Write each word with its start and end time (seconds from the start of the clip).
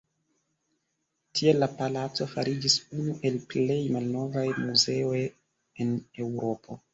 Tial 1.39 1.59
la 1.63 1.67
palaco 1.81 2.27
fariĝis 2.31 2.77
unu 3.01 3.13
el 3.31 3.37
plej 3.53 3.77
malnovaj 3.97 4.47
muzeoj 4.63 5.21
en 5.87 5.95
Eŭropo. 6.27 6.81